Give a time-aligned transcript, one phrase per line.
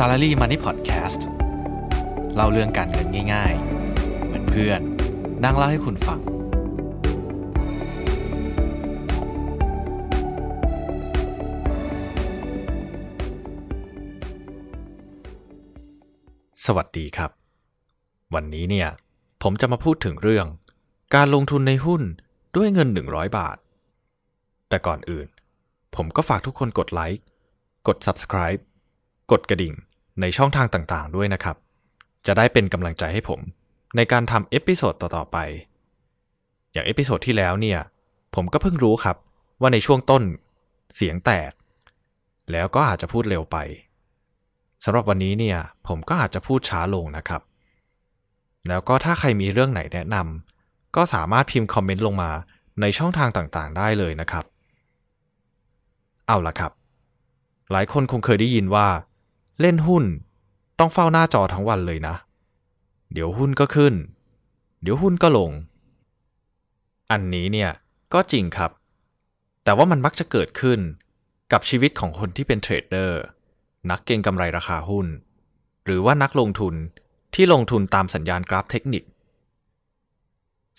[0.00, 1.20] Salary Money Podcast
[2.34, 3.54] เล่าเรื่องการเงินง่าย
[3.90, 4.80] ๆ เหมือนเพื่อน
[5.44, 6.20] นั่งเล่าให้คุณฟัง
[16.64, 17.30] สวัสดีครับ
[18.34, 18.88] วันนี้เนี่ย
[19.42, 20.46] ผมจะมาพูดถึงเรื่อง
[21.14, 22.02] การลงทุนในหุ้น
[22.56, 23.56] ด้วยเงิน 100 บาท
[24.68, 25.28] แต่ก่อนอื่น
[25.94, 27.24] ผมก็ฝากทุกคนกดไลค์
[27.86, 28.62] กด Subscribe
[29.30, 29.74] กดกระดิ่ง
[30.20, 31.56] ในช่องทางต่างๆ ด้วยนะครับ
[32.26, 33.40] จะได้เป็นกำลังใจให้ผม
[33.96, 35.38] ในการทำ episode ต่อๆไป
[36.72, 37.80] อย่าง episode ที่แล้วเนี่ย
[38.34, 39.16] ผมก็เพิ่งรู้ครับ
[39.60, 40.22] ว่าในช่วงต้น
[40.94, 41.52] เสียงแตก
[42.52, 43.56] แล้วก็อาจจะพูดเร็วไป
[44.84, 47.42] สำหรับวันนี้เนี่ยผมก็อาจจะพูดช้าลงนะครับ
[48.68, 52.30] แล้วก็ถ้าใครมีเรื่องไหนแนะนำก็สามารถพิมพ์ comment ลงมา
[52.80, 54.44] ในช่องทางต่างๆ ได้เลยนะครับ
[56.26, 56.72] เอาละครับ
[57.72, 58.86] หลายคนคงเคยได้ยินว่า
[59.60, 60.04] เล่นหุ้น
[60.78, 62.14] ต้องเฝ้าหน้าจอทั้งวันเลยนะ
[63.12, 63.94] เดี๋ยวหุ้นก็ขึ้น
[64.82, 65.50] เดี๋ยวหุ้นก็ลง
[67.10, 67.70] อันนี้เนี่ย
[68.14, 68.70] ก็จริงครับ
[69.64, 70.80] แต่ว่ามันมักจะเกิดขึ้น
[71.52, 73.20] กับชีวิตของคนที่เป็นเทรดเดอร์
[73.90, 75.06] นักเก็งกำไรราคาหุ้น
[75.84, 76.74] หรือว่านักลงทุน
[77.34, 79.04] ที่ลงทุนตามสัญญาณกราฟเทคนิค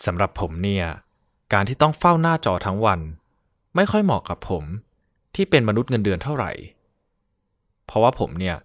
[0.05, 0.85] สำหรับผมเนี่ย
[1.53, 2.99] การที่ต้องเฝ้าหน้าจอทั้งวัน
[3.75, 4.63] ไม่ค่อยเหมาะกับผม
[5.35, 6.51] ที่เป็นมนุษย์เงินเดือนเท่าไหร่
[7.85, 8.55] เพราะว่าผมเนี่ย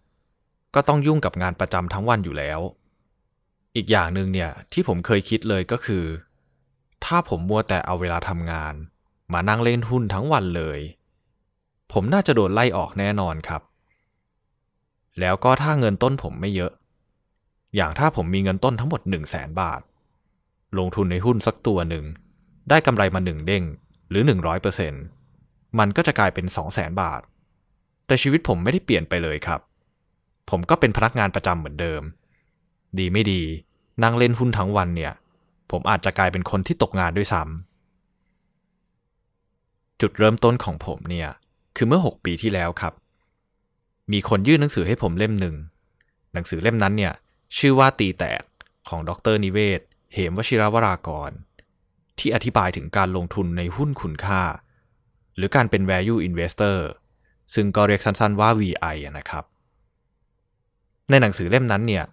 [0.75, 2.61] ก็ต้องยุ่งกับงานประจำทั้งวันอยู่แล้ว
[3.77, 6.05] อีกอย่างหนึ่งเนี่ยที่ผมเคยคิดเลยก็คือ
[7.05, 8.75] ถ้าผมมัวแต่เอาเวลาทำงาน
[9.33, 10.81] มานั่งเล่นหุ้นทั้งวันเลย
[11.93, 13.63] ผมน่าจะโดนไล่ออกแน่นอนครับ
[15.21, 16.73] แล้วก็ถ้าเงินต้นผมไม่เยอะ
[17.77, 19.81] อย่างถ้าผมมีเงินต้นทั้งหมด 1 0 0 0 0แสนบาท
[20.79, 22.05] ลงทุนในหุ้นสักตัวหนึ่ง
[22.69, 23.65] ได้กำไรมาหนึ่งเด้ง
[24.11, 24.23] หรือ
[25.01, 27.21] 100%มันก็จะกลายเป็น 2 0 0แสนบาท
[28.07, 29.61] แต่ชีวิตผมไม่ได้เปลี่ยนไปเลยครับ
[30.51, 32.03] ผมก็เป็นพนักงานประจำเหมือนเดิม
[32.99, 33.43] ดีไม่ดี
[34.03, 35.13] นั่งเล่นหุ้นทั้งวันเนี่ย
[35.71, 37.61] ผมอาจจะกลายเป็นคนที่ตกงานด้วยซ้ำ
[40.01, 41.29] จุดเริ่มต้นของผมเนี่ย
[41.77, 42.93] คือเมื่อ 6 ปีที่แล้วครับ
[44.13, 45.57] มีคนยื่นหนังสือให้ผมเล่มหนึ่ง
[46.33, 47.13] หนังสือเล่มนั้นเนี่ย
[47.59, 48.43] ชื่อว่าตีแตก
[48.89, 49.81] ของดรนิเวศ
[50.13, 51.31] เหมวชิรวรากร
[52.19, 54.43] ที่อธิบายถึงการลงทุนในหุ้นคุณค่า
[55.37, 56.79] หรือการเป็น value investor
[57.55, 59.45] ซึ่งก็เรียกสั้นๆว่า VI นะครับ
[61.11, 62.05] ในหนังสือเล่มนั้นเนี่ย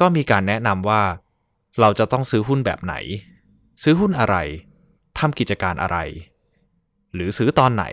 [0.00, 1.02] ก็มีการแนะนำว่า
[1.80, 2.94] เราจะต้องซื้อหุ้นแบบไหน
[3.82, 4.36] ซื้อหุ้นอะไร
[5.18, 5.98] ทำกิจการอะไร
[7.14, 7.84] หรือซื้อตอนไหน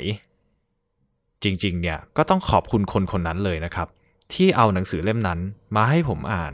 [1.44, 3.88] จริงๆ เนี่ยก็ต้องขอบคุณคนคนนั้นเลยนะครับ
[4.34, 5.40] ที่เอาหนังสือเล่มนั้น
[5.76, 6.54] มาให้ผมอ่าน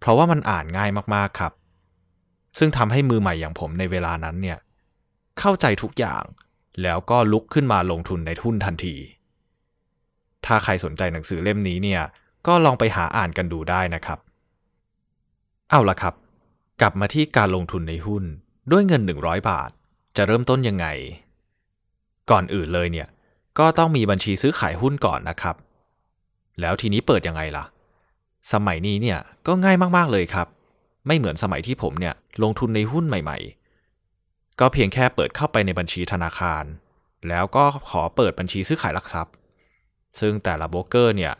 [0.00, 1.52] เพราะว่ามันอ่านง่ายมากๆครับ
[2.58, 4.58] ซึ่งทำให้มือใหม่อย่างผมในเวลานั้นเนี่ย
[5.38, 6.22] เข้าใจทุกอย่าง
[6.82, 8.96] แล้วก็ลุกขึ้นมาลงทุนในหุ้นทันที
[10.46, 12.02] ถ้าใครสนใจหนังสือเล่มนี้เนี่ย
[12.46, 14.18] ก็ลองไปหาอ่านกันดูได้นะครับ
[15.70, 16.14] เอาละครับ
[16.80, 18.24] กลับมาที่การลงทุนในหุ้น
[18.70, 19.70] ด้วยเงิน 100 บาท
[20.16, 20.86] จะเริ่มต้นยังไง
[22.30, 23.08] ก่อนอื่นเลยเนี่ย
[23.58, 25.56] ก็ต้องมีบัญชีซื้อขายหุ้นก่อนนะครับ
[26.60, 27.64] แล้วทีนี้เปิดยังไงล่ะ
[28.52, 30.46] สมัยนี้เนี่ยก็ง่ายมากๆเลยครับ
[31.06, 33.38] ไม่เหมือนสมัยที่ผมเนี่ยลงทุนในหุ้นใหม่
[33.98, 36.64] ๆ ก็เพียงแค่เปิดเข้าไปในบัญชีธนาคาร
[37.28, 39.34] แล้วก็ขอเปิดบัญชีซื้อขายหลักทรัพย์
[40.20, 41.32] ซึ่งแต่ละโบรกเกอร์เนี่ย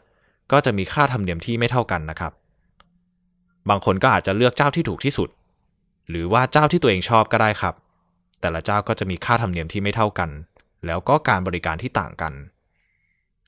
[0.53, 2.32] ก็จะมีค่าธรรมเนียมที่ไม่เท่ากันนะครับ
[3.69, 5.28] บางคนก็อาจจะเลือกเจ้าที่ถูกที่สุด
[6.09, 7.75] หรือว่าเจ้าที่ตัวเองชอบก็ได้ครับ
[8.41, 10.31] แต่ละเจ้าก็จะมีค่าธรรมเนียมที่ไม่เท่ากัน
[10.86, 12.32] แล้วก็การบริการที่ต่างกัน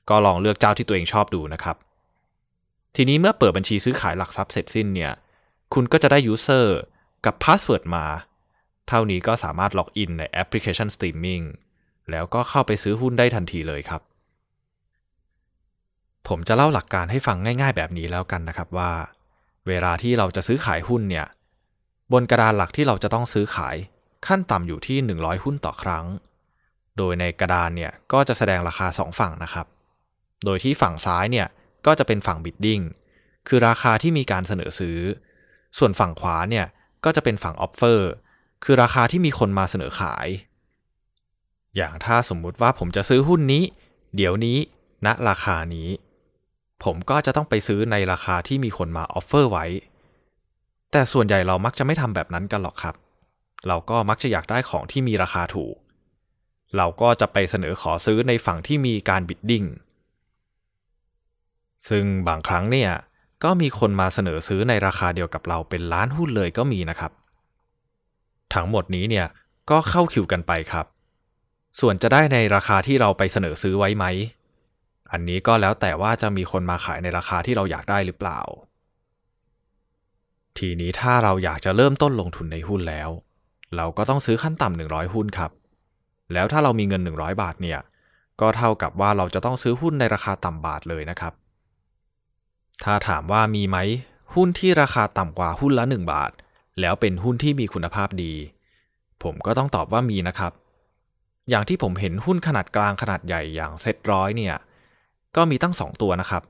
[0.09, 1.75] ก็ลองเลือกเจ้าที่ตัวเองชอบดูนะครับ
[2.95, 5.11] ทีนี้เมื่อเปิดบัญชีซื้อขายหลักทรัพย์เสร็จสิ้นเนี่ย
[5.73, 6.65] คุณก็จะได้ user
[7.25, 8.05] กับ password มา
[8.87, 11.45] เท่านี้ก็สามารถล็อกอินในแอปพลิเคชัน streaming
[12.11, 14.01] แล้วก็เข้าไปซื้อหุ้นได้ทันทีเลยครับ
[16.27, 18.91] ผมจะเล่าหลักการให้ฟังง่ายๆ แบบนี้แล้วกันนะครับว่า
[19.67, 21.27] เวลาที่เราจะซื้อขายหุ้นเนี่ย
[22.11, 23.75] บนกระดานหลักที่เราจะต้องซื้อขาย
[24.27, 26.05] ขั้นต่ำอยู่ที่ 100 หุ้นต่อครั้ง
[26.97, 29.65] โดยในกระดานเนี่ยก็จะแสดงราคา 2 ฝั่งนะครับ
[30.45, 31.47] โดยที่ฝั่งซ้ายเนี่ย
[31.85, 32.83] ก็จะเป็นฝั่ง bidding
[33.47, 34.99] คือราคาที่มีการเสนอซื้อ
[35.77, 36.65] ส่วนฝั่งขวาเนี่ย
[37.05, 37.99] ก็จะเป็นฝั่ง offer
[38.63, 40.27] คือราคาที่มีคนมาเสนอขาย
[41.75, 43.63] อย่างถ้าสมมุติว่าผมจะซื้อหุ้นนี้
[44.15, 44.57] เดี๋ยวนี้
[45.05, 45.89] ณราคานี้
[46.83, 49.65] ผมก็จะต้องไปซื้อในราคาที่มีคนมา offer ไว้
[50.91, 52.95] แต่ส่วนใหญ่เรามักจะไม่ทำแบบนั้นกันหรอกครับ
[53.67, 55.75] เราก็มักจะอยากได้ของที่มีราคาถูก
[56.77, 59.65] เราก็จะไปเสนอขอซื้อในฝั่งที่มีการ bidding
[61.89, 62.91] ซึ่งบางครั้งเนี่ย
[63.43, 67.11] ก็มีคนมาเสนอซื้อในราคาเดียวกับเราเป็นล้านหุ้นเลยก็มีนะครับ
[68.53, 69.27] ทั้งหมดนี้เนี่ย
[69.69, 70.85] ก็เข้าคิวกันไปครับ
[71.79, 74.05] ส่วนจะได้ในราคาที่เราไปเสนอซื้อไว้ไหม
[75.11, 78.39] อันนี้ก็แล้วแต่ว่าจะมีคนมาขายในราคาที่เราอยากได้หรือเปล่า
[80.57, 83.09] ทีนี้ถ้าเราอยากจะเริ่มต้นลงทุนในหุ้นแล้ว
[83.75, 85.51] เราก็ต้องซื้อขั้นต่ำหนึ่งร้อยหุ้นครับ
[86.33, 87.79] แล้วถ้าเรามีเงิน 100 บาทเนี่ย
[88.41, 91.33] ก็เท่ากับว่าเราจะต้องซื้อหุ้นในราคาต่ำบาทเลยนะครับ
[92.83, 93.77] ถ้าถามว่ามีไหม
[94.33, 96.31] หุ้นที่ราคาต่ำกว่าหุ้นละ 1 บาท
[96.79, 98.33] แล้วเป็นหุ้นที่มีคุณภาพดี
[99.23, 100.51] ผมก็ต้องตอบว่ามีนะครับ
[101.49, 104.55] อย่างที่ผมเห็นหุ้นขนาดกลางขนาดใหญ่อย่างเซ็ตร้อยเนี่ย
[105.35, 106.43] ก็มีตั้ง 2 ตัวนะครับ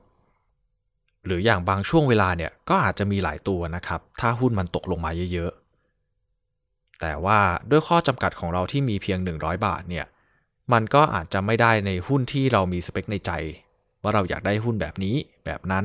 [1.26, 7.38] หรืออย่างบางช่วงเวลาเนี่ยก็อาจจะมีหลายตัวนะครับ ถ้าหุ้นมันตกลงมาเยอะๆ แต่ว่า
[7.70, 10.06] ด้วยข้อจำกัดของเราที่มีเพียง 100 บาทเนี่ย
[10.72, 13.30] มันก็อาจจะไม่ได้ในหุ้นที่เรามีสเปคในใจ
[14.02, 15.14] ว่าเราอยากได้หุ้นแบบนี้
[15.44, 15.84] แบบนั้น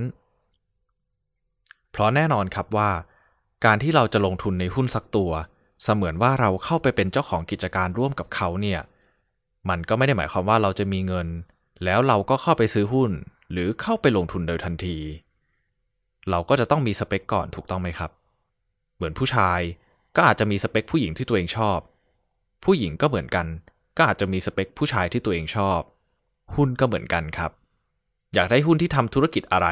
[1.91, 2.89] เพราะแน่นอนครับว่า
[3.65, 5.31] การที่เราจะลงทุนในหุ้นสักตัว
[5.83, 8.79] เสมือนว่าเราเข้าไปเป็นเจ้าของกิจการร่วมกับเขาเนี่ย
[9.69, 11.27] มันก็ไม่ได้หมายความว่าเราจะมีเงิน
[11.83, 13.11] แล้วเราก็เข้าไปซื้อหุ้น
[13.51, 14.97] หรือเข้าไปลงทุนโดยทันที
[16.29, 18.11] เราก็จะต้องมีสเปคก่อนถูกต้องไหมครับ
[18.95, 19.59] เหมือนผู้ชาย
[20.15, 21.79] ก็อาจจะมีสเปคผู้หญิงที่ตัวเองชอบ
[22.63, 23.47] ผู้หญิงก็เหมือนกัน
[23.97, 25.79] ก็อาจจะมีสเปคผู้ชายที่ตัวเองชอบ
[26.55, 27.51] หุ้นก็เหมือนกันครับ
[28.33, 29.67] อยากได้หุ้นที่ทำธุรกิจอะไร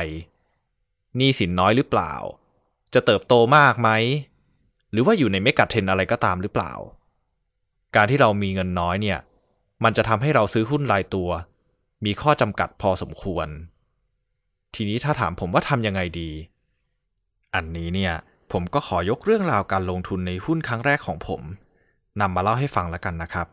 [1.18, 2.14] หนี้สินน้อยหรือเปล่า
[2.94, 3.90] จะเติบโตมากไหม
[4.92, 6.74] หรือว่าอยู่ในเมกะเทรนอะไรก็ตามหรือเปล่า
[7.96, 9.20] การที่เรามีเงินน้อยเนี่ย
[9.84, 11.30] มันจะทำให้เราซื้อหุ้นรายตัว
[12.06, 13.48] มีข้อจำกัดพอสมควร
[14.74, 16.30] ทีนี้ถ้าถามผมว่าทำยังไงดี
[17.56, 18.14] อันนี้เนี่ย
[18.52, 21.42] ผมก็ขอยกเรื่องราวการลงทุนในหุ้นครั้งแรกของผม
[22.22, 23.48] นำมาเล่าให้ฟังแล้วกันนะครับ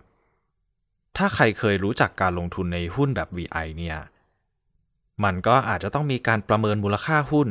[1.16, 3.96] ถ้าใครเคยรู้จักการลงทุนในหุ้นแบบ VI เนี่ย
[5.24, 7.48] มันก็อาจจะต้องมีการประเมินมูลค่าหุ้น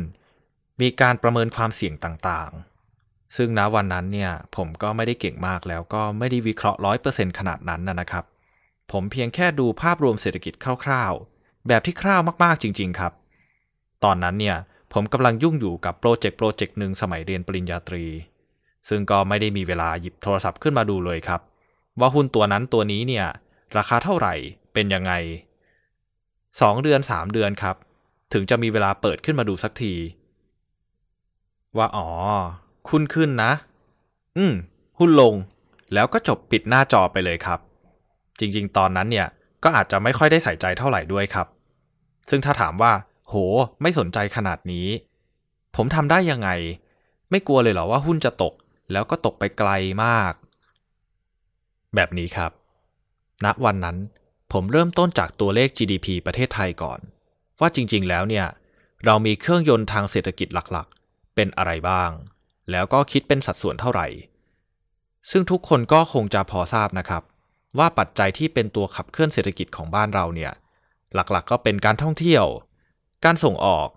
[0.81, 8.25] มีการประเมินความเสี่ยงต่างๆ ซึ่งณวันนั้นเนี่ยผมก็ไม่ได้เก่งมากแล้วก็ไม่ได้วิเคราะห์ร้อยเปอร์เซ็นขนาดนั้นนะครับ
[8.91, 10.53] ผมเพียงแค่ดูภาพรวมเศรษฐกิจ
[10.85, 13.13] คร่าวๆ แบบที่คร่าวมากๆจริง ๆ ครับ
[14.03, 14.57] ตอนนั้นเนี่ย
[14.93, 18.05] ผมกำลังยุ่งอยู่กับโปรเจกต์โปรเจกต์หนึ่งสมัยเรียนปริญญาตรี
[18.89, 21.41] ซึ่งก็ไม่ได้มีเวลาหยิบโทรศัพท์ขึ้นมาดูเลยครับ
[21.99, 23.25] ว่าหุ้นตัวนั้นตัวนี้เนี่ย
[23.77, 24.33] ราคาเท่าไหร่
[24.73, 25.13] เป็นยังไง
[26.61, 27.75] สองเดือนสามเดือนครับ
[28.33, 29.93] ถึงจะมีเวลาเปิดขึ้นมาดูสักที
[31.77, 32.07] ว่าอ๋อ
[32.89, 33.51] คุณขึ้นนะ
[34.37, 34.53] อืม
[34.99, 35.33] หุ้นลง
[35.93, 37.59] แล้วก็จบปิดหน้าจอไปเลยครับ
[38.39, 39.27] จริงๆ ตอนนั้นเนี่ย
[39.63, 41.47] ก็อาจจะไม่ค่อยได้ใส่ใจเท่าไหร่ด้วยครับ
[42.29, 42.91] ซึ่งถ้าถามว่า
[43.27, 43.33] โห
[43.81, 44.87] ไม่สนใจขนาดนี้
[45.75, 46.49] ผมทำได้ยังไง
[47.29, 48.53] ไม่กลัวเลยเหรอว่าหุ้นจะตก
[48.91, 49.71] แล้วก็ตกไปไกล
[50.03, 50.33] มาก
[51.95, 52.51] แบบนี้ครับ
[53.45, 53.97] ณ วันนั้น
[54.51, 56.99] ผมเริ่มต้นจากตัวเลข GDP ประเทศไทยก่อน
[57.59, 58.47] ว่าจริงๆ แล้วเนี่ย
[59.05, 62.11] เรามีเครื่องยนต์ทางเศรษฐกิจหลักๆ เป็นอะไรบ้าง
[62.71, 64.07] แล้วก็คิดเป็นสัดส่วนเท่าไหร่
[65.29, 67.23] ซึ่งทุกคนก็คงจะพอทราบนะครับ
[67.77, 70.51] ว่าปัจจัยที่เป็นตัวขับเคลื่อนเศรษฐกิจของบ้านเราเนี่ย
[71.13, 72.45] หลักๆก็เป็นการท่องเที่ยว
[73.25, 73.87] การส่งออก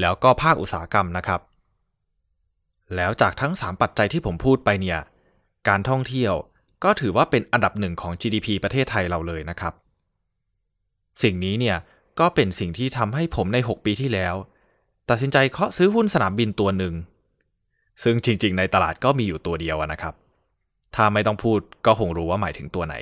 [0.00, 1.40] แล้วก็ภาคอุตสาหกรรมนะครับ
[2.96, 5.00] แล้วจากทั้ง 3 ปัจจัยที่ผมพูดไปเนี่ย
[5.68, 6.34] การท่องเที่ยว
[6.84, 9.72] ก็ถือว่าเป็นอันดับหนึ่งของ GDP ประเทศไทยเราเลยนะครับ
[11.22, 11.76] สิ่งนี้เนี่ย
[12.20, 14.34] ก็เป็นสิ่งที่ทำให้ผมใน 6 ปีที่แล้ว
[15.10, 16.94] ตัดสินใจเคาะซื้อหุ้นสนามบินตัวหนึ่ง
[18.02, 20.14] ซึ่งจริงๆ ในตลาดก็มีอยู่ตัวเดียวนะครับ
[20.96, 22.94] ถ้าไม่ต้องพูดก็คงรู้ว่าหมายถึงตัวไหน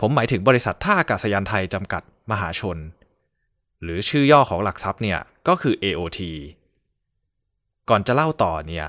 [0.00, 2.78] ผมหมายถึงบริษัทท่าอากาศยานไทยจำกัดมหาชน
[3.82, 6.20] หรือชื่อย่อของหลักทรัพย์เนี่ยก็คือ AOT
[7.88, 8.86] ก่อนจะเล่าต่อเนี่ย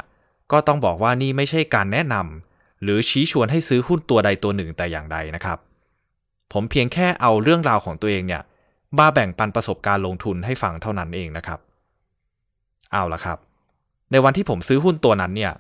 [0.52, 5.58] ก็ต้องบอกว่านี่ไม่ใช่การแนะนำหรือชี้ชวนให้ซื้อหุ้นตัวใดตัวหนึ่งแต่อย่างใดนะครับ
[6.54, 8.42] ผมเพียงแค่เอาเรื่องราวของตัวเองเนี่ย
[9.00, 11.60] มาแบ่งปันประสบการณ์ลงทุนให้ฟังเท่านั้นเองนะครับ
[12.92, 13.38] เอาละครับ
[14.12, 15.54] ในวันที่ผมซื้อหุ้นตัวนั้นเนี่ย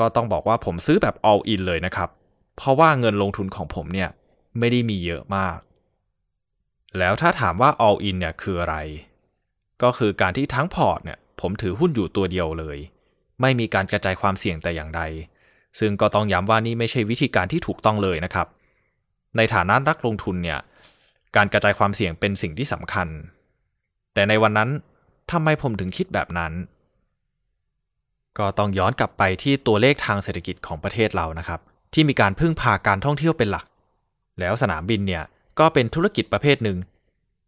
[0.00, 2.08] ก็ต้องบอกว่าผมซื้อแบบ all in เลยนะครับ
[2.56, 4.10] เพราะว่าเงินลงทุนของผมเนี่ย
[4.58, 5.58] ไม่ได้มีเยอะมาก
[6.98, 8.76] แล้วถ้าถามว่า all in เนี่ยคืออะไร
[9.82, 12.78] ก็คือการที่ทั้งพอร์ตเนี่ยผมถือหุ้นอยู่ตัวเดียวเลย
[13.40, 15.02] ไม่มีการกระจายความเสี่ยงแต่อย่างใด
[15.78, 18.46] ซึ่งก็ต้องย้ำว่านี่ไม่ใช่วิธีการที่ถูกต้องเลยนะครับ
[19.36, 20.58] ในฐานะนักลงทุนเนี่ย
[21.36, 23.08] การกระจายความเสี่ยงเป็นสิ่งที่สำคัญ
[24.14, 24.70] แต่ในวันนั้น
[25.30, 26.52] ทำไมผมถึงคิดแบบนั้น
[28.38, 31.60] ก็ต้องย้อนกลับไปที่ตัวเลขทางเศรษฐกิจของประเทศเรานะครับ
[31.92, 33.66] ที่มีการพึ่งพาการท่องเที่ยวเป็นหลัก
[34.40, 35.24] แล้วสนามบินเนี่ย
[35.58, 36.78] ก็เป็นธุรกิจประเภทหนึ่ง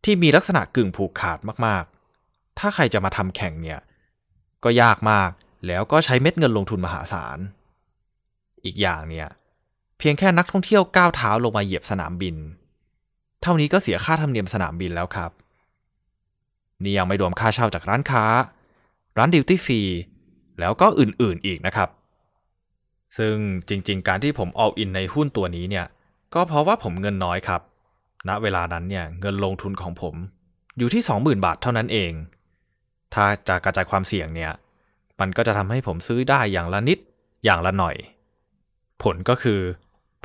[0.05, 3.81] ที่มีลักษณะกึ่งผูกขาดมากๆ ถ้าใครจะมาทำแข่งเนี่ย
[4.65, 5.31] ก็ยากมาก
[5.67, 7.39] แล้วก็ใช้เม็ดเงินลงทุนมหาศาล
[8.65, 9.29] อีกอย่างเนี่ย
[9.99, 12.37] เพียงแค่นักท่องเที่ยวก้าวเท้าลงมาเหยียบสนามบิน
[13.43, 15.31] เท่านี้ก็เสียค่าธรรมเนียมสนามบินแล้วครับ
[16.83, 18.25] นี่ยังไม่รวมค่าเช่าจากร้านค้า
[19.19, 19.81] ร้านดิวตี้ฟรี
[20.61, 21.89] แล้วก็อื่นๆอีกนะครับ
[23.17, 23.35] ซึ่ง
[23.69, 25.87] จริงๆ การที่ผม all in ในหุ้นตัวนี้เนี่ย
[26.35, 27.61] ก็เพราะว่าผมเงินน้อยครับ
[28.29, 30.15] ณ เวลานั้นเนี่ยเงินลงทุนของผม
[30.79, 32.13] อยู่ที่ 20,000 บาทเท่านั้นเอง
[33.15, 34.53] ถ้าจะกระจายความเสี่ยงเนี่ย
[35.21, 36.99] มันก็จะทำให้ผมซื้อได้อย่างละนิด
[37.45, 37.97] อย่างละหน่อย
[39.03, 39.61] ผลก็คือ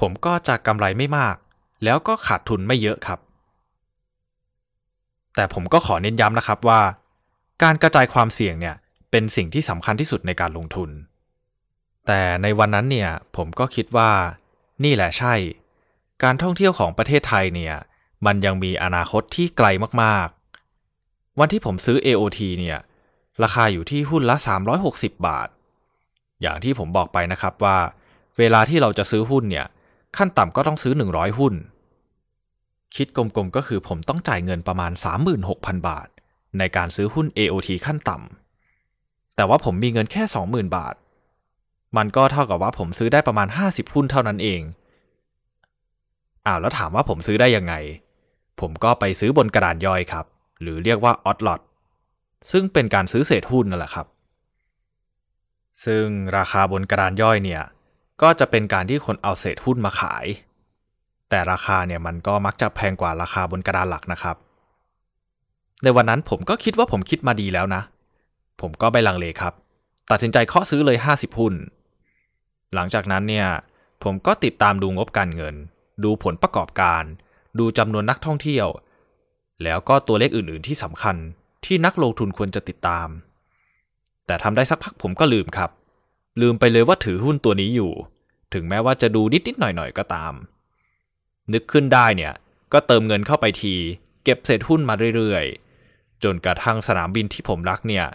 [0.01, 1.35] ผมก็จะกำไรไม่มาก
[1.83, 3.19] แล้วก็ขาดทุนไม่เยอะครับ
[5.35, 6.81] แต่ผมก็ขอเน้นย้ำนะครับว่า
[7.63, 8.75] การกระจายความเสี่ยงเนี่ย
[9.17, 10.89] เป็นสิ่งที่สำคัญที่สุดในการลงทุน
[12.07, 14.11] แต่ในวันนั้นเนี่ยผมก็คิดว่า
[14.83, 15.33] นี่แหละใช่
[16.23, 17.75] การท่องเที่ยวของประเทศไทยเนี่ย
[18.25, 19.67] มันยังมีอนาคตที่ไกล
[20.03, 22.79] มากๆ วันที่ผมซื้อ AOT เนี่ย
[23.43, 24.35] ราคาอยู่ที่หุ้นละ
[24.81, 25.47] 360 บาท
[26.41, 27.77] อย่างที่ผมบอกไปนะครับว่า
[28.37, 29.65] เวลาที่เราจะซื้อหุ้นเนี่ย
[30.17, 31.53] ขั้นต่ำก็ต้องซื้อ 100 หุ้น
[32.95, 34.91] คิดกลมๆก็คือผมต้องจ่ายเงินประมาณ
[35.39, 36.07] 36,000 บาท
[36.57, 38.44] ในการซื้อหุ้น AOT ขั้นต่ำ
[39.35, 40.95] แต่ว่าผมมีเงินแค่ 20,000 บาท
[41.97, 44.61] มันก็เท่ากับว่าผมซื้อได้ประมาณ 50 หุ้นเท่านั้นเอง
[46.45, 47.73] อ้าวแล้วถามว่าผมซื้อได้ยังไง
[48.59, 50.25] ผมก็ไปซื้อบนกระดานย่อยครับ
[50.61, 51.61] หรือเรียกว่าออตลอต
[52.51, 54.07] ซึ่งเป็นการซื้อเศษหุ้นนั่นแหละครับ
[55.85, 56.05] ซึ่ง
[56.37, 57.63] ราคาบนกระดานย่อยเนี่ย
[58.21, 60.25] ก็จะเป็นการที่คนเอาเศษหุ้นมาขาย
[61.29, 64.35] แต่ราคาเนี่ยมันก็มักจะแพงกว่าราคาบนกระดานหลักนะครับ
[65.83, 67.81] ในวันนั้นผมก็คิดว่าผมคิดมาดีแล้วนะ
[68.61, 69.53] ผมก็ไปลังเลครับ
[70.11, 71.53] ตัดสินใจเคาะซื้อเลย 50 หุ้น
[72.73, 73.47] หลังจากนั้นเนี่ย
[74.03, 75.55] ผมก็ติดตามดูงบการเงิน
[76.03, 77.03] ดูผลประกอบการ
[77.59, 78.67] ดูจำนวนนักท่องเที่ยว
[79.63, 81.15] แล้วก็ตัวเลขอื่นๆที่สำคัญ
[81.65, 83.07] ที่นักลงทุนควรจะติดตาม
[84.25, 85.69] แต่ทำได้สักพักผมก็ลืมครับ
[86.41, 87.91] ลืมไปเลยว่าถือหุ้นตัวนี้อยู่
[88.53, 90.33] ถึงแม้ว่าจะดูนิดๆหน่อยๆก็ตาม
[91.53, 92.33] นึกขึ้นได้เนี่ย
[92.73, 93.75] ก็เติมเงินเข้าไปที
[94.23, 98.05] เก็บเศษหุ้นมาเรื่อยๆ จนกระทั่งสนามบินที่ผมรักเนี่ย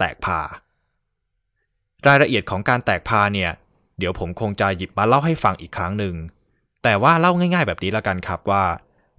[0.00, 0.40] แตกพา
[2.06, 3.50] รายละเอียดของการแตกพาเนี่ย
[3.98, 6.14] เดี๋ยวผมคงจะหยิบมาเล่าให้ฟังอีกครั้งหนึ่ง
[6.82, 8.64] แต่ว่าเล่าง่ายๆแบบนี้ละกันครับว่า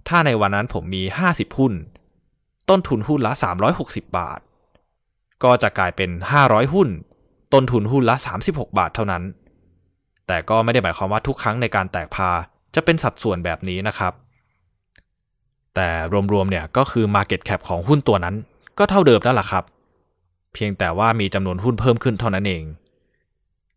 [0.08, 1.72] ถ้าในวันนั้นผมมี 50 หุ้น
[2.70, 3.32] ต้นทุนหุ้นละ
[3.74, 4.40] 360 บาท
[5.42, 6.10] ก็จะกลายเป็น
[6.42, 6.88] 500 หุ้น
[7.52, 9.22] ต้นทุนหุ้นละ 36 บาทเท่านั้น
[10.26, 12.30] แต่ก็ไม่ได้หมายความว่าทุกครั้งในการแตกพา
[12.74, 14.12] จะเป็นสัดส่วนแบบนี้นะครับ
[15.74, 15.88] แต่
[16.32, 18.34] รวมๆเนี่ยก็คือ Market Cap ของหุ้นตัวนั้น
[18.78, 19.64] ก็เท่าเดิมนั่นแหละครับ
[20.54, 22.64] เพียงแต่ว่ามีจำนวนหุ้นเพิ่มขึ้นเท่านั้นเอง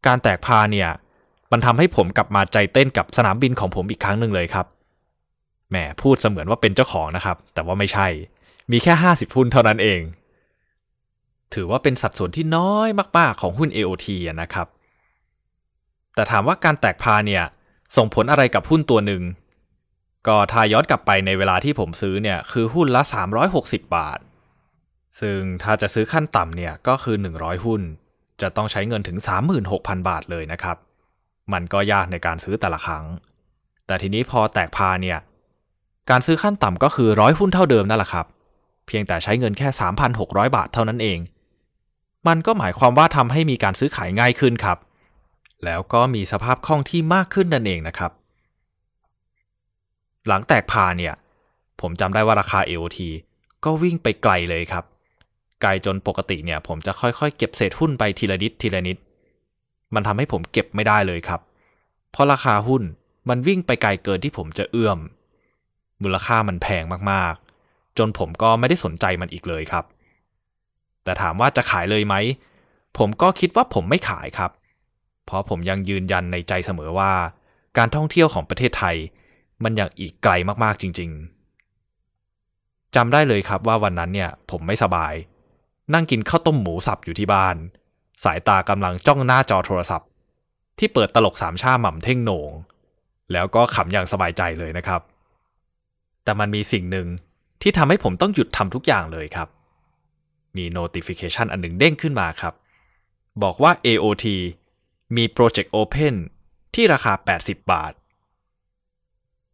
[0.06, 0.90] การแตกพาเนี่ย
[1.52, 4.66] มันทำให้ผมกลับมาใจเต้นกับสนามบินของผมอีกครั้งหนึ่งเลยครับ
[5.70, 8.08] แหมพูดเสมือนว่าเป็นเจ้าของนะครับ แต่ว่าไม่ใช่
[8.72, 10.02] มีแค่ 50 หุ้นเท่านั้นเอง
[11.54, 14.08] ถือว่าเป็นสัดส่วนที่น้อยมาก ๆ ของหุ้น AOT
[14.42, 14.68] นะครับ
[16.16, 17.44] แต่ถามว่าการแตกพาเนี่ย
[17.96, 19.24] ส่งผลอะไรกับหุ้นตัวหนึ่ง
[20.28, 23.02] ก็ทาย้อนกลับไปในเวลาที่ผมซื้อเนี่ย คือหุ้นละ
[23.50, 24.20] 360 บาท
[25.20, 27.82] ซึ่งถ้าจะซื้อขั้นต่ำเนี่ยก็คือ 100 หุ้น
[28.42, 29.18] จะต้องใช้เงินถึง
[29.64, 30.78] 36,000 บาทเลยนะครับ
[31.54, 33.04] มันก็ยากในการซื้อแต่ละครั้ง
[33.86, 35.20] แต่ทีนี้พอแตกพาเนี่ย
[36.10, 38.26] การซื้อขั้นต่ำก็คือร้อยหุ้นเท่าเดิมนั่นแหละครับ
[38.88, 39.68] เพียงแต่ใช้เงินแค่
[40.12, 41.20] 3,600 บาทเท่านั้นเอง
[42.28, 44.78] มันก็หมายความว่าทำให้มีการซื้อขายง่ายขึ้นครับ
[45.66, 48.12] แล้วก็มีสภาพคล่องที่มากขึ้นนั่นเองนะครับ
[50.28, 51.14] หลังแตกพาเนี่ย
[51.82, 53.00] ผมจำได้ว่าราคา AOT
[53.64, 54.84] ก็วิ่งไปไกลเลยครับ
[55.66, 58.98] ลจนปกติเนี่ย ผมจะค่อยๆ เก็บเศษหุ้นไปทีละนิดทีละนิด
[59.94, 61.42] มันทำให้ผมเก็บไม่ได้เลยครับ
[62.12, 62.84] เพราะราคาหุ้น
[63.30, 65.00] มันวิ่งไปไกลเกินที่ผมจะเอื้อม
[66.04, 69.86] มูลค่ามันแพงมากๆ จนผมก็ไม่ได้สนใจมันอีกเลยครับ
[71.04, 72.16] แต่ถามว่าจะขายเลยไหม
[72.98, 74.52] ผมก็คิดว่าผมไม่ขายครับ
[75.26, 77.12] เพราะผมยังยืนยันในใจเสมอว่า
[77.78, 78.96] การท่องเที่ยวของประเทศไทย
[79.64, 80.32] มันยังอีกไกล
[80.64, 81.10] มากๆจริง
[81.98, 85.14] ๆจำได้เลยครับว่าวันนั้นเนี่ยผมไม่สบาย
[85.94, 87.56] นั่งกินข้าวต้มหมูสับอยู่ที่บ้าน
[88.24, 90.10] สายตากำลังจ้องหน้าจอโทรศัพท์
[90.80, 92.52] ที่เปิดตลกสามชาหม่ำเท่งโหนง
[93.32, 95.02] แล้วก็ขำอย่างสบายใจเลยนะครับ
[96.24, 97.08] แต่มันมีสิ่งหนึ่ง
[97.62, 99.48] ที่ทำให้ผมต้องหยุดทำทุกอย่างเลยครับ
[100.58, 102.54] มี notification อันหนึ่งเด้งขึ้นมาครับ
[103.44, 104.26] บอกว่า AOT
[105.16, 106.16] มี Project Open
[106.74, 107.94] ที่ราคา 80 บาท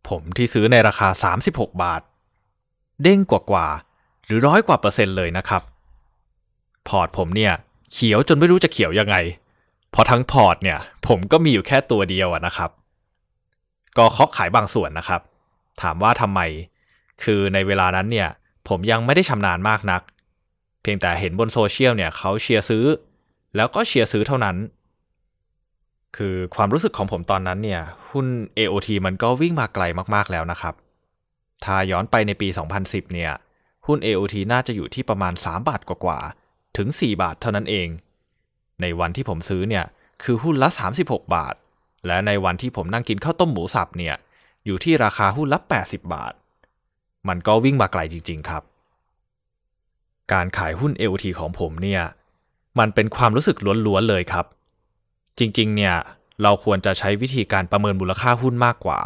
[0.07, 2.01] ผมที่ซื้อในราคา 36 บาท
[3.03, 3.67] เด้งกว่ากว่า
[4.25, 5.61] หรือร้อยกว่าเปอร์เซ็นต์เลยนะครับ
[6.87, 7.53] พอร์ตผมเนี่ย
[7.91, 9.15] เขียวจนไม่รู้จะเขียวยังไง
[9.93, 12.69] พราะทั้งพอร์ตเนี่ย ผมก็มีอยู่แค่ตัวเดียวนะครับ
[13.97, 15.21] ก็เคาะขายบางส่วนนะครับ
[15.81, 16.39] ถามว่าทำไม
[17.23, 18.29] คือในเวลานั้นเนี่ย
[18.67, 20.01] ผมยังไม่ได้ชำนาญมากนัก
[20.81, 22.85] เพียงแต่เห็นบนโซเชียลเนี่ยเขาเชียร์ซื้อ
[23.55, 24.57] แล้วก็เชียร์ซื้อเท่านั้น
[26.17, 29.83] คือความรู้สึกของผมตอนนั้นเนี่ย หุ้น AOT มันก็วิ่งมาไกล
[30.15, 30.73] มากๆแล้วนะครับ
[31.65, 32.47] ถ้าย้อนไปในปี
[32.81, 33.31] 2010 เนี่ย
[33.87, 36.40] หุ้น AOT น่าจะอยู่ที่ประมาณ 3 บาทกว่าๆ
[36.77, 37.87] ถึง 4 บาทเท่านั้นเอง
[38.81, 39.85] ในวันที่ผมซื้อเนี่ย
[40.23, 40.69] คือหุ้นละ
[41.01, 41.55] 36 บาท
[42.07, 44.15] และในวันที่ผมนั่งกินข้าวต้มหมูสับเนี่ย
[44.65, 46.33] อยู่ที่ราคาหุ้นละ 80 บาท
[47.27, 48.63] มันก็วิ่งมาไกลจริง ๆ ครับ
[50.33, 52.01] การขายหุ้น LT ของผมเนี่ย
[52.79, 54.45] มันเป็นความรู้สึกล้วนๆเลยครับ
[55.37, 55.95] จริงๆ เนี่ย
[56.43, 58.99] เราควรจะใช้วิธีการประเมินมูลค่าหุ้นมากกว่า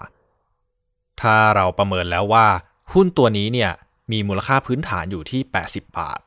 [1.22, 2.48] ถ้าเราประเมินแล้วว่า
[2.93, 3.72] หุ้นตัวนี้เนี่ย
[4.12, 6.19] มีมูลค่าพื้นฐานอยู่ที่ 80 บาท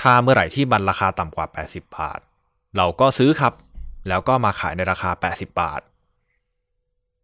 [0.00, 2.20] ถ้าเมื่อไหร่ที่มันราคาต่ำกว่า 80 บาท
[2.76, 3.54] เราก็ซื้อครับ
[4.08, 5.80] แล้วก็มาขายในราคา 80 บาท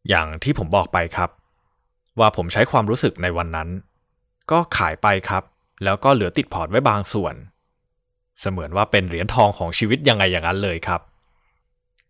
[0.09, 1.31] อย่างที่ผมบอกไปครับ
[2.19, 3.69] ว่าผมใช้ความรู้สึกในวันนั้น
[4.51, 5.45] ก็ขายไปครับ
[5.85, 7.35] แล้วก็เหลือติดพอร์ตไว้บางส่วน
[8.41, 11.01] เสมือนว่าเป็นเหรียญทองของชีวิตยังไงอย่างนั้นเลยครับ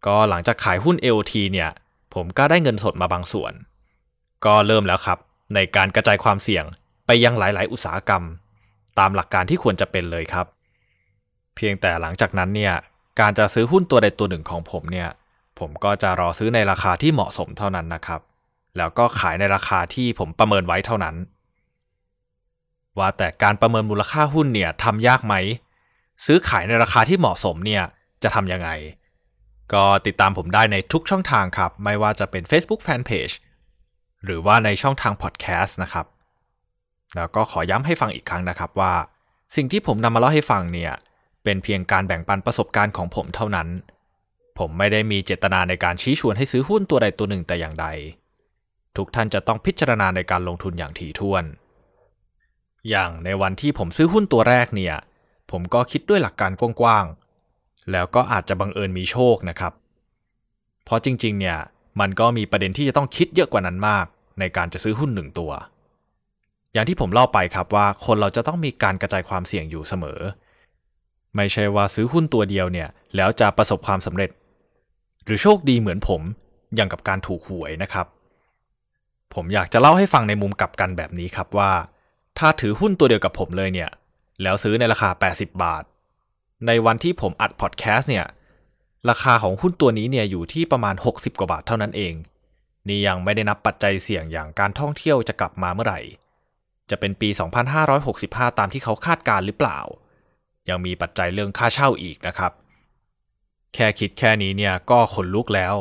[0.06, 1.70] ก็หลังจากขายหุ้น LT เนี่ย
[2.14, 3.52] ผมก็ได้เงินสดมาบางส่วน
[4.44, 5.18] ก็เริ่มแล้วครับ
[5.54, 6.64] ในการกระจายความเสี่ยง
[7.06, 8.22] ไปยังหลาย ๆ อุตสาหกรรม
[8.98, 10.46] ตามหลักการที่ควรจะเป็นเลยครับ
[11.56, 12.74] เพียงแต่หลังจากนั้นเนี่ย
[13.20, 15.08] การจะซื้อหุ้นตัวใดตัวหนึ่งของผมเนี่ย
[15.58, 18.20] ผมก็จะรอซื้อในราคาที่เหมาะสมเท่านั้นนะครับ
[18.76, 21.16] แล้วก็ขายในราคาที่ผมประเมินไว้เท่านั้น
[22.98, 25.34] ว่าแต่การประเมินมูลค่าหุ้นเนี่ยทำยากไหม
[26.24, 27.82] ซื้อขายในราคาที่เหมาะสมเนี่ย
[28.22, 28.70] จะทำยังไง
[29.72, 33.34] ก็ติดตามผมได้ในทุกช่องทางครับ ไม่ว่าจะเป็น Facebook Fanpage
[34.24, 36.06] หรือว่าในช่องทางพอดแคสต์นะครับ
[37.16, 38.92] แล้วก็ขอย้ำให้ฟังอีกครั้งนะครับว่า
[39.56, 40.92] สิ่งที่ผมนำมาเล่าให้ฟังเนี่ย
[41.44, 43.68] เป็นเพียงการแบ่งปันประสบการณ์ของผมเท่านั้น
[44.58, 47.86] ผมไม่ได้มีเจตนาในการชี้ชวนให้ซื้อหุ้นตัวใดตัวหนึ่งแต่อย่างใด
[48.96, 51.44] ทุกท่านจะต้องพิจารณาในการลงทุนอย่างถี่ถ้วน
[52.90, 54.96] อย่างในวันที่ผมซื้อหุ้นตัวแรกเนี่ย
[55.50, 59.72] ผมก็คิดด้วยหลักการกว้างๆ แล้วก็อาจจะบังเอิญมีโชคนะครับ
[60.84, 61.58] เพราะจริงๆ เนี่ย
[62.00, 64.06] มันก็มีประเด็นที่จะต้องคิดเยอะกว่านั้นมาก
[64.40, 65.52] ในการจะซื้อหุ้นหนึ่งตัว
[66.72, 70.20] อย่างที่ผมเล่าไปครับว่าคนเราจะต้องมีการกระจายความเสี่ยงอยู่เสมอ
[71.36, 74.30] ไม่ใช่ว่าซื้อหุ้นตัวเดียวเนี่ย แล้วจะประสบความสำเร็จ
[75.24, 76.22] หรือโชคดีเหมือนผม
[76.74, 78.06] อย่างกับการถูกหวยนะครับ
[79.34, 81.72] ผมอยากจะเล่าให้ฟังในมุมกลับกันแบบนี้ครับว่า
[82.38, 83.90] ถ้าถือหุ้นตัวเดียวกับผมเลยเนี่ย
[84.42, 85.84] แล้วซื้อในราคา 80 บาท
[86.66, 88.26] ในวันที่ผมอัดพอดแคสต์เนี่ย
[89.10, 92.14] ราคาของหุ้นตัวนี้เนี่ยอยู่ที่ประมาณ 60 กว่าบาทเท่านั้นเอง
[92.88, 96.00] นี่ยังไม่ได้นับปัจจัยเสี่ยงอย่างการท่องเที่ยวจะกลับมาเมื่อไหร่
[96.92, 97.28] จะเป็นปี
[97.94, 99.78] 2565 ตามที่เขาคาดการหรือเปล่า
[100.68, 102.52] ยังมีปัจจัยเรื่องค่าเช่าอีกนะครับ
[103.74, 105.76] แค่คิดแค่นี้เนี่ยก็ขนลุกแล้ว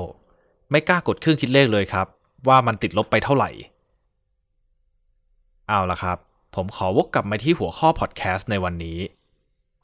[0.71, 2.07] ไม่กล้ากดเครื่องคิดเลขเลยครับ
[2.47, 3.49] ว่ามันติดลบไปเท่าไหร่
[5.67, 6.17] เอาละครับ
[6.55, 8.99] ผมขอวกกลับมาที่หัวข้อพอดแคสต์ในวันนี้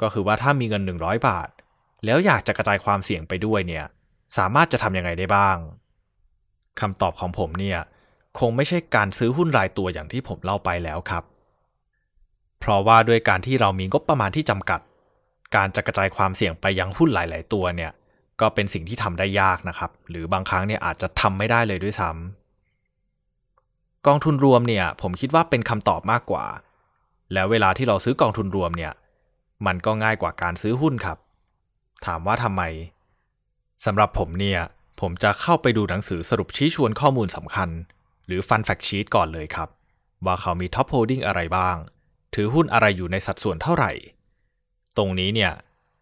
[0.02, 1.50] ก็คือว่าถ้ามีเงิน 100 บาท
[2.06, 3.86] แล้วอยากจะกระจายความเสี่ยงไปด้วยเนี่ย
[4.38, 5.58] สามารถจะทำยังไงได้บ้าง
[6.80, 7.80] คำตอบของผมเนี่ย
[8.40, 11.24] คงไม่ใช่การซื้อหุ้นรายตัวอย่างที่ผมเล่าไปแล้วครับ
[12.60, 14.82] เพราะว่าด้วยการที่เรามีงบประมาณที่จำกัด
[15.56, 17.92] การจะกระจายความเสี่ยงไปยังหุ้นหลาย ๆ ตัวเนี่ย
[18.42, 26.46] ก็เป็นสิ่งที่ทำได้ยากนะครับ หรือบางครั้งเนี่ยอาจจะทำไม่ได้เลยด้วยซ้ำกองทุนรวมเนี่ยผมคิดว่าเป็นคำตอบมากกว่า
[27.34, 28.94] แล้วเวลาที่เราซื้อกองทุนรวมเนี่ย
[29.66, 31.18] มันก็ง่ายกว่าการซื้อหุ้นครับ
[32.06, 32.62] ถามว่าทำไม
[33.86, 34.60] สำหรับผมเนี่ย
[35.02, 37.70] ผมจะเข้าไปดูหนังสือสรุปชี้ชวนข้อมูลสำคัญ
[38.28, 39.70] หรือ Fun Fact Sheet ก่อนเลยครับ
[40.26, 41.76] ว่าเขามี Top Holding อะไรบ้าง
[42.34, 43.92] ถือหุ้นอะไรอยู่ในสัดส่วนเท่าไหร่
[44.98, 45.54] ตรงนี้เนี่ย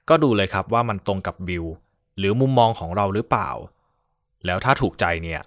[0.10, 1.66] ก็ดูเลยครับว่ามันตรงกับวิว
[2.18, 3.50] หรือมุมมองของเราหรือเปล่า
[4.46, 5.42] แล้วถ้าถูกใจเนี่ย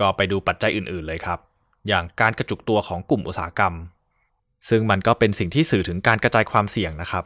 [0.00, 1.38] ก็ไปดูปัจจัยอื่นๆเลยครับ
[1.88, 3.74] อย่างการกระจุกตัวของกลุ่มอุตสาหกรรม
[4.68, 7.24] ซึ่งมันก็เป็นสิ่งที่สื่อถึงการกระจายความเสี่ยงนะครับ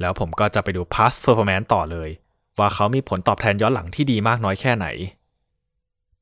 [0.00, 2.08] แล้วผมก็จะไปดู past performance ต่อเลย
[2.58, 4.86] ว่าเขามีผลตอบแทนย้อนหลังที่ดีมากน้อยแค่ไหน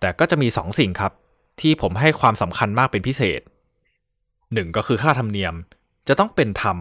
[0.02, 1.12] แต่ก็จะมีสองสิ่งครับ
[1.60, 3.40] ที่ผมให้ความสำคัญมากเป็นพิเศษ
[4.52, 5.54] หนึ่งก็คือค่าธรรมเนียม
[6.08, 6.76] จะต้องเป็นธรรม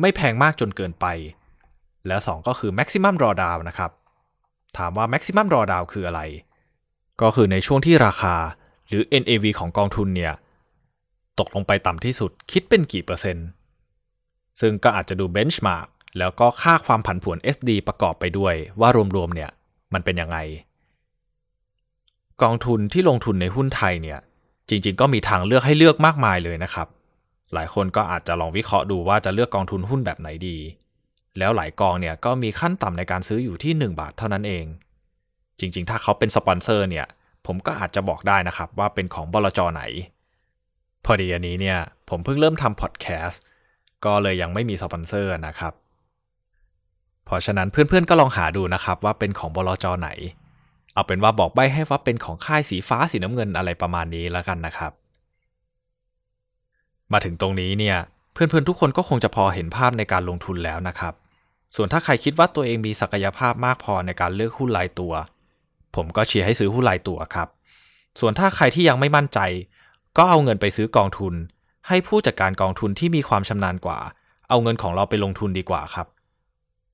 [0.00, 1.06] ไม่แพงมากจนเกินไป
[2.06, 3.90] และสองก็คือ maximum drawdown นะครับ
[4.76, 6.20] ถามว่า maximum drawdown คืออะไร
[7.20, 8.34] ก็คือในช่วงที่ราคา
[8.88, 10.34] หรือ NAV ของกองทุนเนี่ย
[11.38, 13.46] ตกลงไปต่ำที่สุดคิดเป็นกี่เปอร์เซ็นต์
[14.60, 15.86] ซึ่งก็อาจจะดู benchmark
[16.18, 19.50] แล้วก็ค่าความผันผวน SD ประกอบไปด้วยว่ารวมๆเนี่ย
[19.94, 20.38] มันเป็นยังไง
[22.42, 24.18] กองทุนที่ลงทุนในหุ้นไทยเนี่ย
[24.68, 26.88] จริง ๆ ก็มีทางเลือกให้เลือกมากมายเลยนะครับ
[27.54, 30.58] หลายคนก็อาจจะลองวิเคราะห์ดูว่าจะเลือกกองทุนหุ้นแบบไหนดี
[31.38, 34.64] แล้วหลายกองเนี่ยก็มีขั้นต่ำในการซื้ออยู่ที่ 1 บาทเท่านั้นเอง
[35.60, 37.06] จริง ๆ ถ้าเขาเป็นสปอนเซอร์เนี่ย
[37.46, 39.82] ผมก็อาจจะบอกได้นะครับว่าเป็นของบลจไหน
[41.04, 43.40] พอดีอันนี้เนี่ยผมเพิ่งเริ่มทำพอดแคสต์
[44.04, 45.72] ก็เลยยังไม่มีสปอนเซอร์นะครับ
[47.24, 50.10] เพราะฉะนั้นเพื่อนๆก็ลองหาดูนะครับว่าเป็นของบลจไหน
[50.96, 54.92] เอาเป็นว่าบอกใบให้ว่าเป็นของค่ายสีฟ้าสีน้ำเงินอะไรประมาณนี้แล้วกันนะครับ
[57.12, 57.96] มาถึงตรงนี้เนี่ย
[58.32, 61.14] เพื่อนๆทุกคนก็คงจะพอเห็นภาพในการลงทุนแล้วนะครับ
[61.74, 65.12] ส่วนถ้าใครคิดว่าตัวเองมีศักยภาพมากพอในการเลือกหุ้นรายตัว
[65.94, 67.48] ผมก็เชียร์ให้ซื้อหุ้นรายตัวครับ
[68.20, 69.40] ส่วนถ้าใครที่ยังไม่มั่นใจ
[70.16, 71.34] ก็เอาเงินไปซื้อกองทุน
[71.88, 73.98] ให้ผู้จัดการกองทุนที่มีความชำนาญกว่า
[74.48, 76.06] เอาเงินของเราไปลงทุนดีกว่าครับ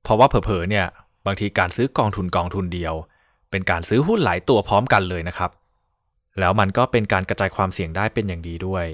[0.03, 0.87] เพราะว่าเผลอๆเนี่ย
[1.27, 2.95] บางทีการซื้อกองทุนกองทุนเดียว
[3.53, 5.51] เป็นการซื้อหุ้นหลายตัวพร้อมกันเลยนะครับ
[6.41, 8.87] แล้วมันก็เป็นการกระจายความเสี่ยงได้เป็นอย่างดีด้วย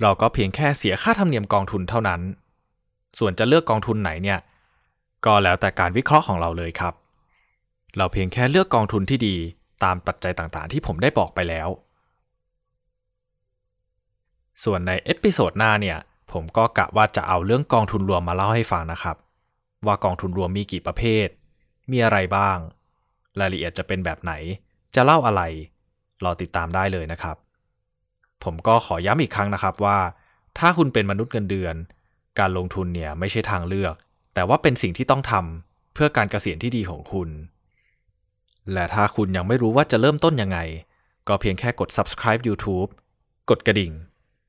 [0.00, 2.20] เราก็เพียงแค่เสียค่าธรรมเนียมกองทุนเท่านั้น
[3.18, 4.38] ส่วนจะเลือกกองทุนไหนเนี่ย
[5.26, 6.94] ก็แล้วแต่การวิเคราะห์ของเราเลยครับ
[7.96, 9.36] เราเพียงแค่เลือกกองทุนที่ดี
[9.84, 11.68] ตามปัจจัยต่างๆ ที่ผมได้บอกไปแล้ว
[14.64, 15.98] ส่วนใน episode หน้าเนี่ย
[16.32, 19.16] ผมก็กะว่าจะเอาเรื่องกองทุนรวมมาเล่าให้ฟังนะครับ
[19.86, 21.28] ว่ากองทุนรวมมีกี่ประเภท
[21.90, 22.58] มีอะไรบ้าง
[23.40, 24.32] รายละเอียดจะเป็นแบบไหน
[24.94, 25.42] จะเล่าอะไร
[26.24, 27.36] รอติดตามได้เลยนะครับ
[28.44, 29.98] ผมก็ขอย้ำอีกครั้งนะครับว่า
[30.58, 31.74] ถ้าคุณเป็นมนุษย์เงินเดือน
[32.38, 33.94] การลงทุนเนี่ยไม่ใช่ทางเลือก
[34.34, 37.28] แต่ว่าเป็นสิ่งที่ต้องทำเพื่อการเกษียณที่ดีของคุณ
[38.72, 40.58] และถ้าคุณยังไม่รู้ว่าจะเริ่มต้นยังไง
[41.28, 42.88] ก็เพียงแค่กด subscribe YouTube
[43.50, 43.92] กดกระดิ่ง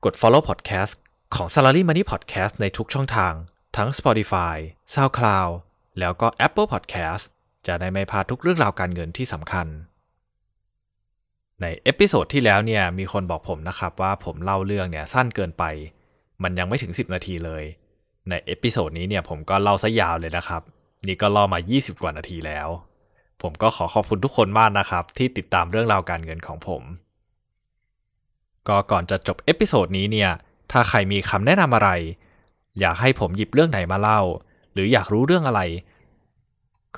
[0.04, 0.92] กด follow podcast
[1.34, 3.34] ของ Salary Money Podcast ในทุกช่องทาง
[3.76, 4.56] ทั้ง Spotify,
[4.94, 5.52] SoundCloud
[5.98, 7.24] แล้วก็ Apple Podcast
[7.66, 9.66] จะได้ไม่พลาดทุกเรื่องราวการเงินที่สำคัญ
[11.60, 15.64] ใน episode ที่แล้วเนี่ยมีคนบอกผมนะครับว่าผมเล่าเรื่องเนี่ยสั้นเกินไป
[16.42, 17.64] มันยังไม่ถึง 10 นาทีเลย
[18.28, 20.62] ใน episode นี้เนี่ยผมก็เล่าซะยาวเลยนะครับ
[21.06, 22.68] นี่ก็เล่ามา 20 กว่านาทีแล้ว
[23.42, 26.82] ผมก็ขอขอบคุณทุกคนมากนะครับ ที่ติดตามเรื่องราวการเงินของผม
[28.68, 30.30] ก็ก่อนจะจบ episode นี้เนี่ย
[30.72, 31.90] ถ้าใครมีคำแนะนำอะไร
[32.80, 34.20] อยากให้ผมหยิบเรื่องไหนมาเล่า
[34.72, 35.60] หรืออยากรู้เรื่องอะไร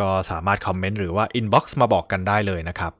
[0.01, 2.93] ก็สามารถ comment หรือว่า inbox มาบอกกันได้เลยนะครับ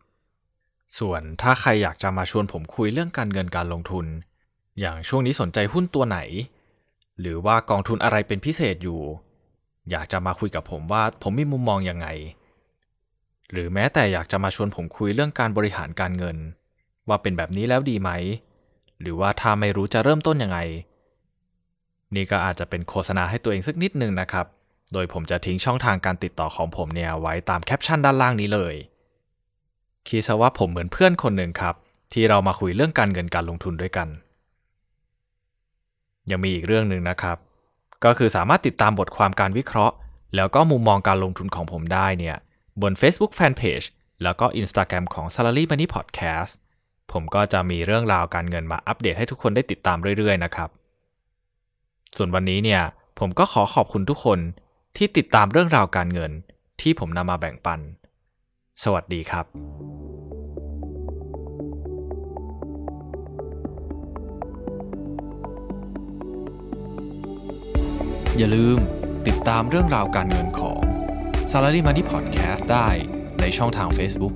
[0.99, 4.07] ส่วนถ้าใครอยากจะมาชวนผมคุยเรื่องการเงินการลงทุน
[4.81, 6.19] อย่างช่วงนี้สนใจหุ้นตัวไหน
[7.21, 9.01] หรือว่ากองทุนอะไรเป็นพิเศษอยู่
[9.91, 12.07] อยากจะมาคุยกับผมว่าผมมีมุมมองยังไง
[13.53, 16.37] หรือแม้แต่อยากจะมาชวนผมคุยเรื่องการบริหารการเงิน
[17.09, 18.11] ว่าเป็นแบบนี้แล้วดีไหม
[19.01, 20.59] หรือว่าถ้าไม่รู้จะเริ่มต้นยังไง
[22.15, 24.47] นี่ก็อาจจะเป็นโฆษณาให้ตัวเองสักนิดนึงนะครับ
[24.93, 28.75] โดยผมจะทิ้งช่องทางการติดต่อของผมเนี่ยไว้ตามแคปชั่นด้านล่างนี้เลย
[30.09, 31.75] คิดซะว่าผมเหมือนเพื่อนคนหนึ่งครับ
[32.13, 34.09] ที่เรามาคุยเรื่องการเงินการลงทุนด้วยกัน
[36.31, 37.37] ยังมีอีกเรื่องหนึ่งนะครับ
[38.05, 39.95] ก็คือสามารถติดตามบทความการวิเคราะห์
[40.37, 42.37] แล้วก็มุมมองการลงทุนของผมได้เนี่ย
[42.83, 43.87] บน Facebook Fanpage
[44.23, 46.51] แล้วก็ Instagram ของ Salary Money Podcast
[47.13, 50.71] ผมก็จะมีเรื่องราวการเงินมาอัปเดตให้ทุกคนได้ติดตามเรื่อยๆนะครับ
[52.17, 52.83] ส่วนวันนี้เนี่ย
[53.19, 54.39] ผมก็ขอขอบคุณทุกคน
[54.97, 56.33] ที่ติดตามเรื่องราวการเงิน
[56.81, 57.81] ที่ผมนำมาแบ่งปัน
[58.83, 59.47] สวัสดีครับ
[68.39, 68.79] อย่าลืม
[69.27, 70.81] ติดตามเรื่องราวการเงินของ
[71.51, 72.89] Salary Money Podcast ได้
[73.41, 74.35] ในช่องทาง Facebook,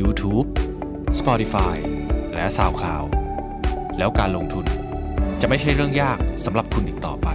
[0.00, 0.46] YouTube,
[1.18, 1.76] Spotify
[2.34, 3.08] และ SoundCloud
[3.98, 4.66] แล้วการลงทุน
[5.40, 7.28] จะไม่ใช่เรื่องยากสำหรับคุณอีกต่อไป